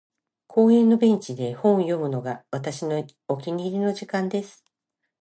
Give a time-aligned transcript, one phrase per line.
[0.47, 4.65] •公園のベンチで本を読むのが、私のお気に入りの時間です。